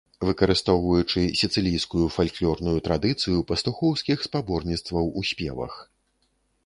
Выкарыстоўваючы 0.27 1.19
сіцылійскую 1.41 2.05
фальклорную 2.15 2.75
традыцыю 2.89 3.45
пастухоўскіх 3.51 4.17
спаборніцтваў 4.29 5.05
у 5.23 5.25
спевах. 5.33 5.73